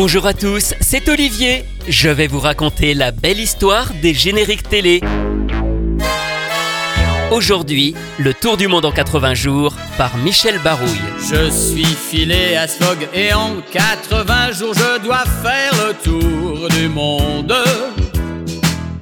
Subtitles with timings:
[0.00, 1.64] Bonjour à tous, c'est Olivier.
[1.88, 5.00] Je vais vous raconter la belle histoire des génériques télé.
[7.32, 11.02] Aujourd'hui, le tour du monde en 80 jours par Michel Barouille.
[11.18, 16.88] Je suis filé à Sfog et en 80 jours je dois faire le tour du
[16.88, 17.56] monde.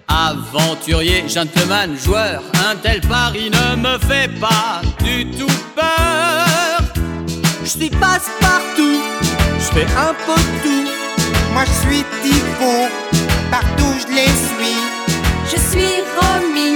[0.08, 6.46] Aventurier, gentleman, joueur, un tel pari ne me fait pas du tout peur.
[7.62, 8.95] Je suis passe-partout, je
[9.76, 10.86] fais un peu tout.
[11.52, 12.88] Moi je suis Thibaut,
[13.50, 14.78] partout je les suis.
[15.52, 16.72] Je suis Romy,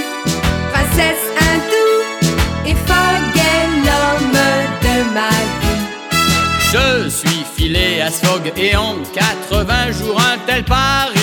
[0.73, 2.03] princesse hindoue,
[2.67, 4.39] et Fogg est l'homme
[4.87, 5.83] de ma vie.
[6.73, 11.20] Je suis filé à Sfog et en 80 jours un tel pari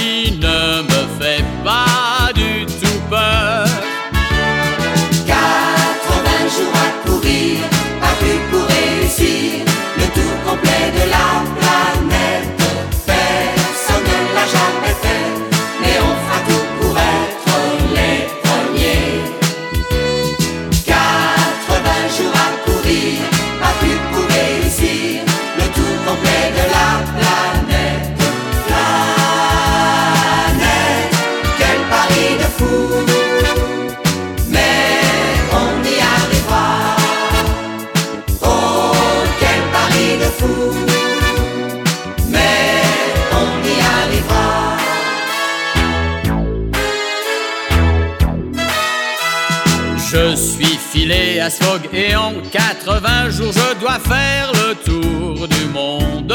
[51.93, 56.33] et en 80 jours je dois faire le tour du monde.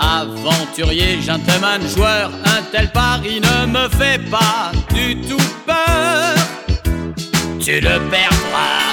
[0.00, 6.34] Aventurier, gentleman, joueur, un tel pari ne me fait pas du tout peur.
[7.60, 8.92] Tu le perdras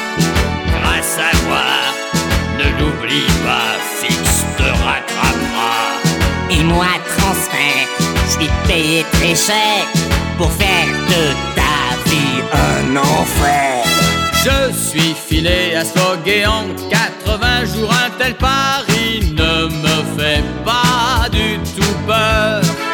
[0.67, 1.70] grâce à moi.
[2.58, 5.73] Ne l'oublie pas, Fix te rattrapera.
[6.50, 7.88] Et moi, transfert,
[8.26, 9.86] je suis payé très cher
[10.38, 14.01] pour faire de ta vie un enfer.
[14.44, 20.44] Je suis filé à Sfog et en 80 jours un tel pari ne me fait
[20.66, 22.91] pas du tout peur.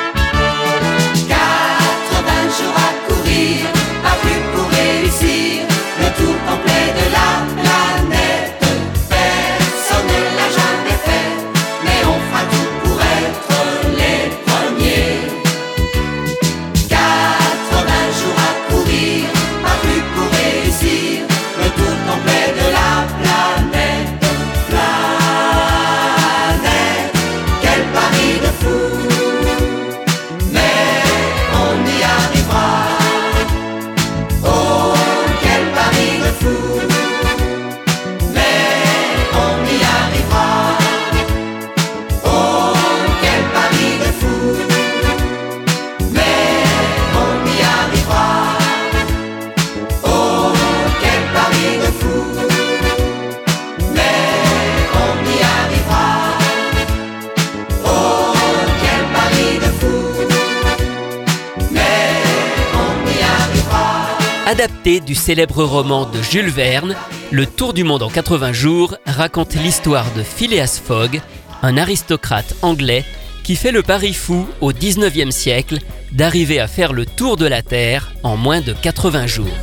[65.08, 66.94] Du célèbre roman de Jules Verne,
[67.32, 71.22] Le Tour du monde en 80 jours raconte l'histoire de Phileas Fogg,
[71.62, 73.06] un aristocrate anglais
[73.44, 75.80] qui fait le pari fou au 19e siècle
[76.12, 79.58] d'arriver à faire le tour de la Terre en moins de 80 jours.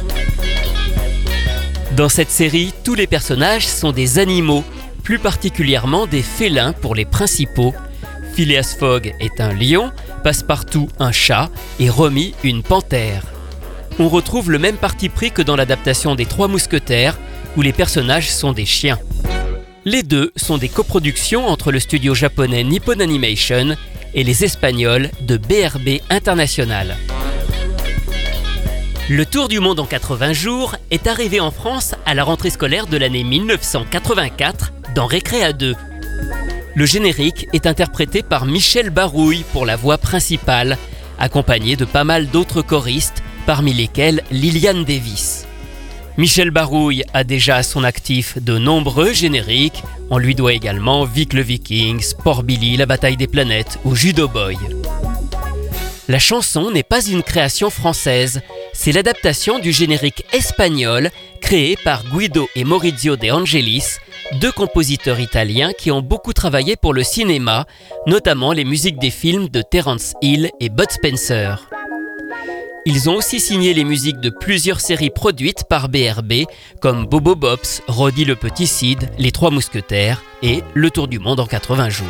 [1.94, 4.65] Dans cette série, tous les personnages sont des animaux,
[5.03, 7.75] plus particulièrement des félins pour les principaux.
[8.34, 13.34] Phileas Fogg est un lion, Passepartout un chat et Romy une panthère.
[13.99, 17.19] On retrouve le même parti pris que dans l'adaptation des Trois Mousquetaires,
[17.56, 18.99] où les personnages sont des chiens.
[19.84, 23.77] Les deux sont des coproductions entre le studio japonais Nippon Animation
[24.15, 26.97] et les Espagnols de BRB International.
[29.10, 32.87] Le Tour du monde en 80 jours est arrivé en France à la rentrée scolaire
[32.87, 35.75] de l'année 1984 dans Récréa 2.
[36.75, 40.78] Le générique est interprété par Michel Barouille pour la voix principale,
[41.18, 45.46] accompagné de pas mal d'autres choristes, parmi lesquels Liliane Davis.
[46.16, 49.82] Michel Barouille a déjà à son actif de nombreux génériques.
[50.10, 54.28] On lui doit également Vic le Viking, Sport Billy, La bataille des planètes ou Judo
[54.28, 54.56] Boy.
[56.06, 58.42] La chanson n'est pas une création française,
[58.74, 61.10] c'est l'adaptation du générique espagnol
[61.41, 63.96] créé par Guido et Maurizio De Angelis,
[64.41, 67.66] deux compositeurs italiens qui ont beaucoup travaillé pour le cinéma,
[68.06, 71.68] notamment les musiques des films de Terence Hill et Bud Spencer.
[72.86, 76.45] Ils ont aussi signé les musiques de plusieurs séries produites par BRB,
[76.83, 81.41] comme Bobo Bops, Roddy le Petit Cid, Les Trois Mousquetaires et Le Tour du Monde
[81.41, 82.07] en 80 jours.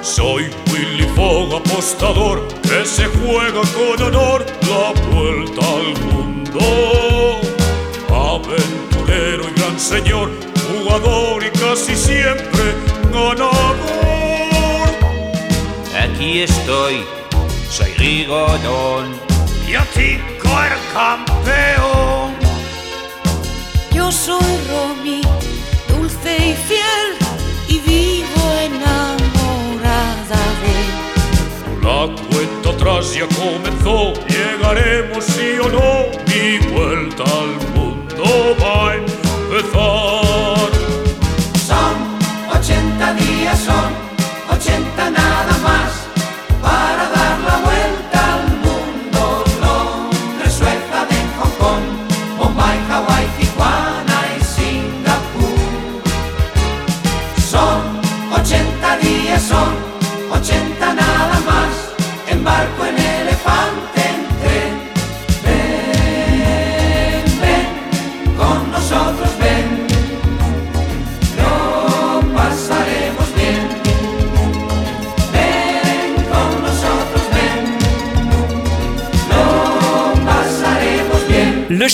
[0.00, 6.60] Soy Willy Fogg, apostador, que se juega con honor la vuelta al mundo.
[8.08, 10.30] Aventurero y gran señor,
[10.70, 12.74] jugador y casi siempre
[13.12, 14.88] ganador.
[15.94, 17.02] Aquí estoy,
[17.68, 19.27] soy Rigodón.
[19.70, 22.32] Yo tico el campeón.
[23.92, 25.20] Yo soy Romy,
[25.88, 27.08] dulce y fiel,
[27.68, 30.96] y vivo enamorada de él.
[31.82, 32.00] La
[32.30, 35.88] cuenta atrás ya comenzó, llegaremos sí o no,
[36.28, 40.70] mi vuelta al mundo va a empezar.
[41.66, 41.94] Son
[42.58, 43.90] 80 días, son
[44.50, 45.57] 80 nada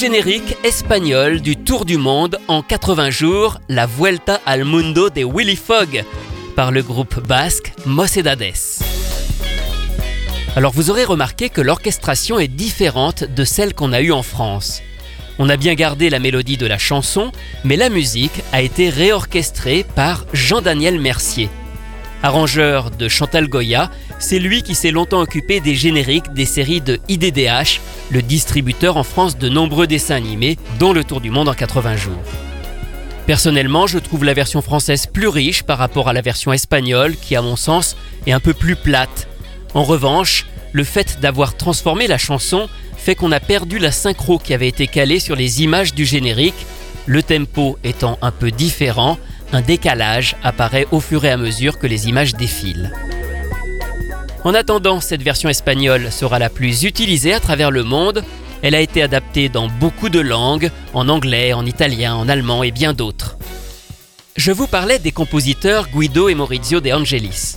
[0.04, 5.56] générique espagnol du Tour du Monde en 80 jours, la Vuelta al Mundo de Willy
[5.56, 6.04] Fogg,
[6.54, 8.82] par le groupe basque Mocedades.
[10.56, 14.82] Alors vous aurez remarqué que l'orchestration est différente de celle qu'on a eue en France.
[15.38, 17.32] On a bien gardé la mélodie de la chanson,
[17.64, 21.48] mais la musique a été réorchestrée par Jean-Daniel Mercier.
[22.24, 26.98] Arrangeur de Chantal Goya, c'est lui qui s'est longtemps occupé des génériques des séries de
[27.06, 31.52] IDDH, le distributeur en France de nombreux dessins animés, dont Le Tour du Monde en
[31.52, 32.22] 80 jours.
[33.26, 37.36] Personnellement, je trouve la version française plus riche par rapport à la version espagnole, qui
[37.36, 37.94] à mon sens
[38.26, 39.28] est un peu plus plate.
[39.74, 44.54] En revanche, le fait d'avoir transformé la chanson fait qu'on a perdu la synchro qui
[44.54, 46.54] avait été calée sur les images du générique,
[47.04, 49.18] le tempo étant un peu différent,
[49.52, 52.93] un décalage apparaît au fur et à mesure que les images défilent.
[54.44, 58.25] En attendant, cette version espagnole sera la plus utilisée à travers le monde.
[58.62, 62.70] Elle a été adaptée dans beaucoup de langues, en anglais, en italien, en allemand et
[62.70, 63.38] bien d'autres.
[64.37, 67.56] Je vous parlais des compositeurs Guido et Maurizio De Angelis.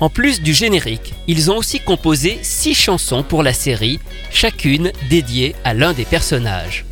[0.00, 4.00] En plus du générique, ils ont aussi composé six chansons pour la série,
[4.30, 6.84] chacune dédiée à l'un des personnages.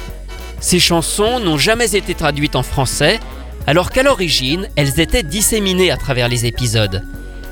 [0.60, 3.20] Ces chansons n'ont jamais été traduites en français,
[3.66, 7.02] alors qu'à l'origine, elles étaient disséminées à travers les épisodes.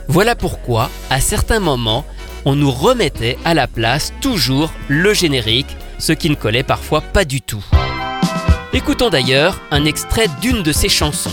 [0.08, 2.04] Voilà pourquoi, à certains moments,
[2.44, 7.24] on nous remettait à la place toujours le générique, ce qui ne collait parfois pas
[7.24, 7.64] du tout.
[8.72, 11.30] Écoutons d'ailleurs un extrait d'une de ces chansons.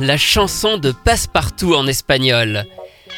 [0.00, 2.64] La chanson de Passepartout en espagnol.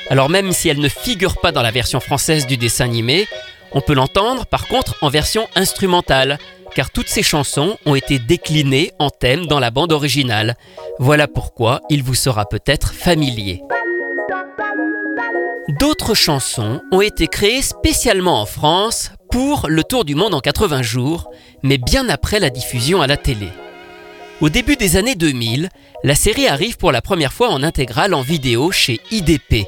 [0.08, 3.26] Alors même si elle ne figure pas dans la version française du dessin animé,
[3.72, 6.38] on peut l'entendre par contre en version instrumentale,
[6.76, 10.56] car toutes ces chansons ont été déclinées en thème dans la bande originale.
[11.00, 13.62] Voilà pourquoi il vous sera peut-être familier.
[15.80, 20.82] D'autres chansons ont été créées spécialement en France pour le Tour du Monde en 80
[20.82, 21.30] jours,
[21.64, 23.48] mais bien après la diffusion à la télé.
[24.43, 25.71] Au début des années 2000,
[26.05, 29.66] la série arrive pour la première fois en intégrale en vidéo chez IDP.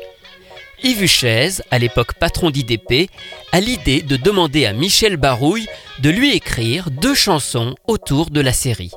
[0.82, 3.08] Yves Huchez, à l'époque patron d'IDP,
[3.52, 5.66] a l'idée de demander à Michel Barouille
[6.00, 8.92] de lui écrire deux chansons autour de la série.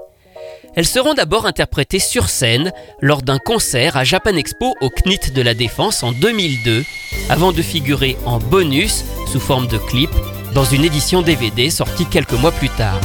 [0.75, 5.41] Elles seront d'abord interprétées sur scène lors d'un concert à Japan Expo au CNIT de
[5.41, 6.83] la Défense en 2002,
[7.29, 10.11] avant de figurer en bonus sous forme de clip
[10.53, 12.99] dans une édition DVD sortie quelques mois plus tard.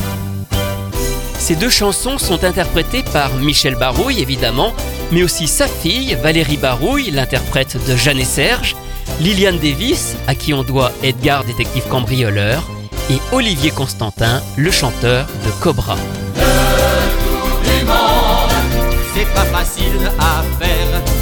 [1.39, 4.73] Ces deux chansons sont interprétées par Michel Barouille évidemment,
[5.13, 8.77] mais aussi sa fille Valérie Barouille, l'interprète de Jeanne et Serge,
[9.21, 12.69] Liliane Davis, à qui on doit Edgar détective cambrioleur,
[13.11, 15.97] et Olivier Constantin, le chanteur de Cobra.
[20.59, 21.16] Faire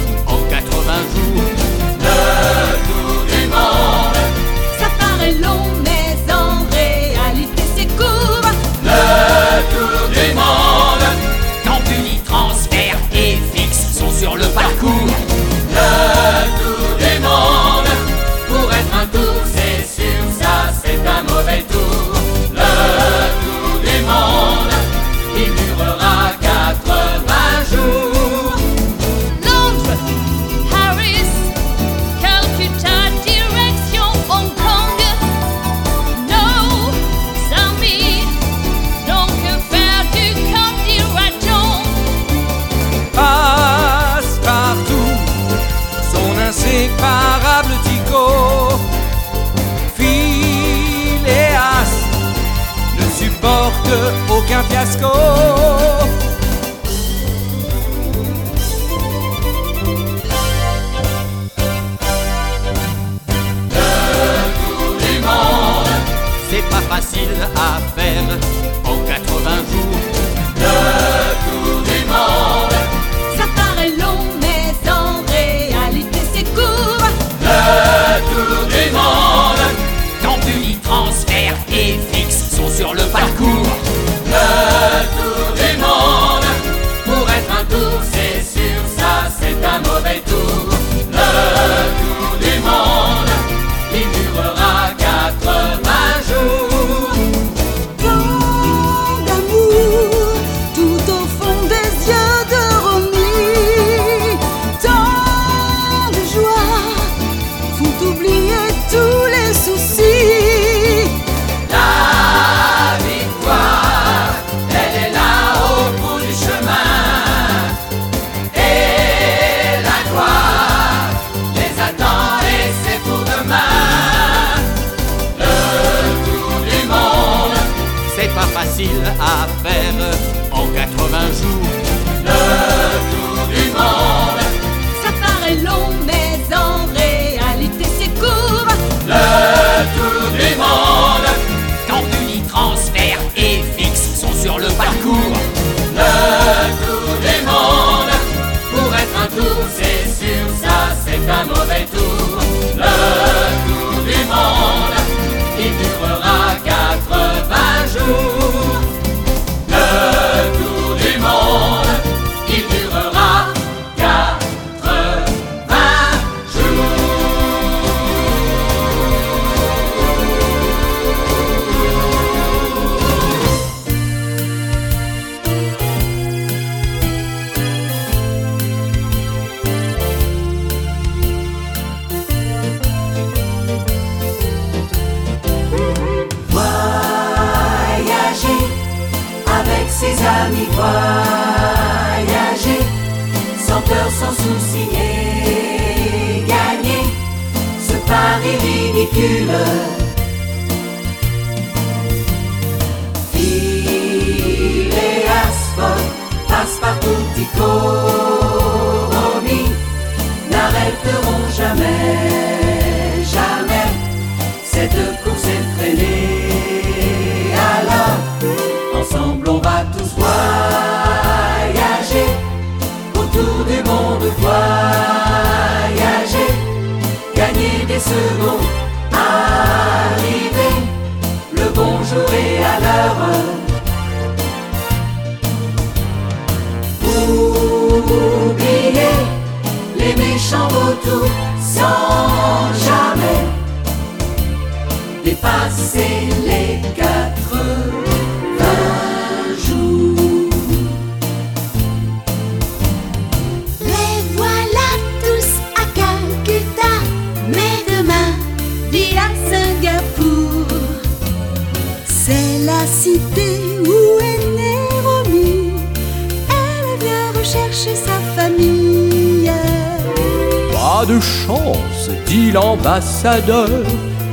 [272.99, 273.69] dit l'ambassadeur,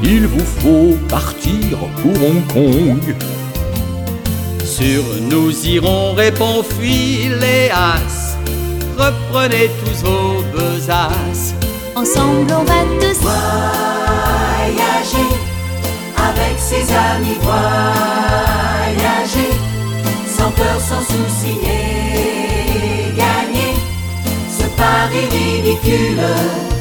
[0.02, 3.14] il vous faut partir pour Hong Kong.
[4.64, 8.36] Sur nous irons, répond Phileas.
[8.96, 11.54] Reprenez tous vos besaces.
[11.94, 15.30] Ensemble, on va tous Voyager
[16.16, 19.52] avec ses amis, voyager
[20.26, 23.74] sans peur, sans souci et gagner
[24.48, 26.71] ce pari ridicule.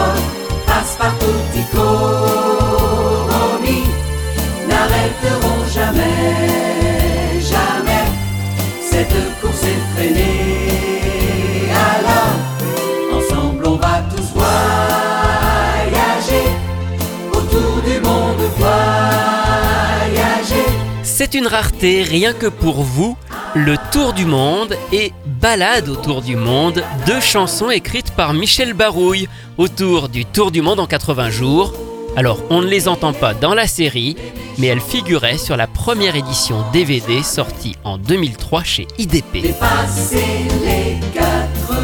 [0.00, 0.22] Fogg,
[0.66, 1.88] Passepartout, Tico,
[3.30, 3.82] Romy
[4.68, 8.04] n'arrêteront jamais, jamais
[8.90, 11.70] cette course effrénée.
[11.92, 12.34] Alors,
[13.18, 16.46] ensemble on va tous voyager
[17.32, 20.68] autour du monde, voyager.
[21.02, 23.16] C'est une rareté rien que pour vous,
[23.54, 29.26] le Tour du Monde et Balade autour du monde, deux chansons écrites par Michel Barouille
[29.56, 31.72] autour du Tour du Monde en 80 jours.
[32.14, 34.16] Alors on ne les entend pas dans la série,
[34.58, 39.40] mais elles figuraient sur la première édition DVD sortie en 2003 chez IDP.
[39.40, 40.24] Dépasser
[40.62, 41.78] les 80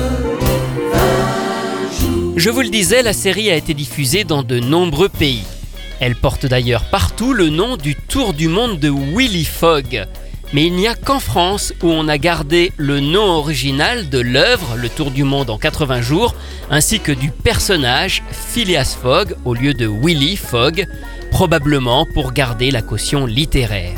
[1.98, 2.32] jours.
[2.36, 5.44] Je vous le disais, la série a été diffusée dans de nombreux pays.
[5.98, 10.06] Elle porte d'ailleurs partout le nom du Tour du monde de Willy Fogg.
[10.56, 14.74] Mais il n'y a qu'en France où on a gardé le nom original de l'œuvre,
[14.78, 16.34] le Tour du monde en 80 jours,
[16.70, 20.86] ainsi que du personnage Phileas Fogg au lieu de Willy Fogg,
[21.30, 23.92] probablement pour garder la caution littéraire.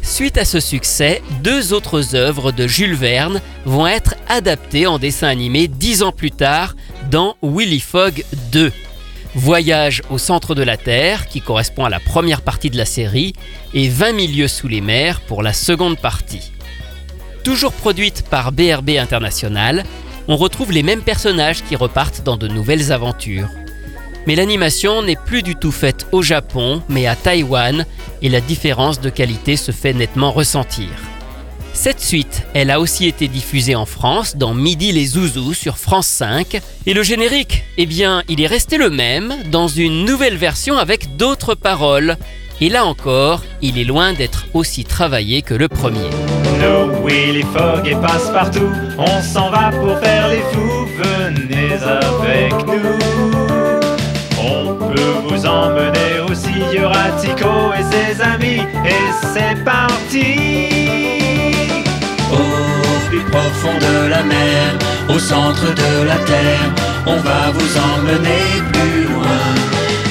[0.00, 5.26] Suite à ce succès, deux autres œuvres de Jules Verne vont être adaptées en dessin
[5.26, 6.76] animé dix ans plus tard
[7.10, 8.70] dans Willy Fogg 2.
[9.36, 13.34] Voyage au centre de la Terre, qui correspond à la première partie de la série,
[13.74, 16.52] et 20 milieux sous les mers pour la seconde partie.
[17.44, 19.84] Toujours produite par BRB International,
[20.26, 23.50] on retrouve les mêmes personnages qui repartent dans de nouvelles aventures.
[24.26, 27.84] Mais l'animation n'est plus du tout faite au Japon, mais à Taïwan,
[28.22, 30.88] et la différence de qualité se fait nettement ressentir.
[31.76, 36.06] Cette suite, elle a aussi été diffusée en France dans Midi les Zouzous sur France
[36.06, 36.58] 5.
[36.86, 41.16] Et le générique, eh bien, il est resté le même dans une nouvelle version avec
[41.18, 42.16] d'autres paroles.
[42.62, 46.08] Et là encore, il est loin d'être aussi travaillé que le premier.
[47.04, 47.44] Willy
[47.84, 52.98] et Passepartout, on s'en va pour faire les fous, venez avec nous.
[54.40, 61.15] On peut vous emmener aussi, et ses amis, et c'est parti
[63.16, 64.76] plus profond de la mer,
[65.08, 66.70] au centre de la terre,
[67.06, 69.42] on va vous emmener plus loin.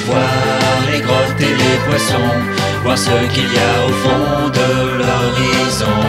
[0.06, 2.34] Voir les grottes et les poissons,
[2.82, 6.00] voir ce qu'il y a au fond de l'horizon.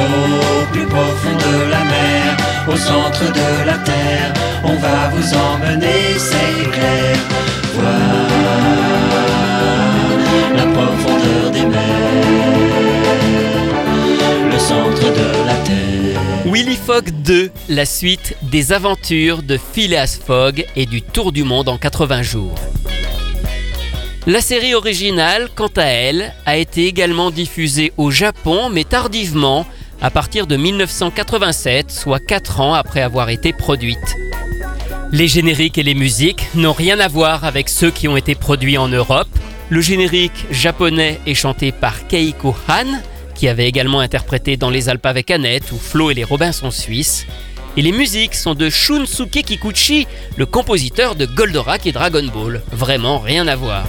[0.00, 2.36] Au plus profond de la mer,
[2.68, 4.32] au centre de la terre,
[4.64, 7.16] on va vous emmener, c'est clair.
[7.74, 8.20] Voir
[10.56, 11.09] la profondeur
[16.46, 21.68] Willy Fogg 2, la suite des aventures de Phileas Fogg et du Tour du monde
[21.68, 22.56] en 80 jours.
[24.26, 29.64] La série originale, quant à elle, a été également diffusée au Japon, mais tardivement,
[30.02, 34.16] à partir de 1987, soit 4 ans après avoir été produite.
[35.12, 38.78] Les génériques et les musiques n'ont rien à voir avec ceux qui ont été produits
[38.78, 39.28] en Europe.
[39.68, 43.00] Le générique japonais est chanté par Keiko Han,
[43.40, 47.26] qui avait également interprété Dans les Alpes avec Annette ou Flo et les Robinson suisses.
[47.78, 52.60] Et les musiques sont de Shunsuke Kikuchi, le compositeur de Goldorak et Dragon Ball.
[52.70, 53.86] Vraiment rien à voir.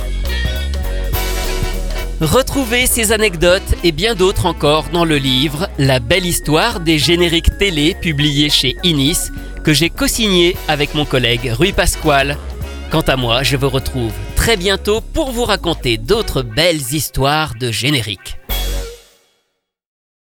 [2.22, 7.58] Retrouvez ces anecdotes et bien d'autres encore dans le livre La belle histoire des génériques
[7.58, 9.32] télé publié chez Inis
[9.66, 12.38] que j'ai co-signé avec mon collègue Rui Pasquale.
[12.90, 17.70] Quant à moi, je vous retrouve très bientôt pour vous raconter d'autres belles histoires de
[17.70, 18.38] génériques.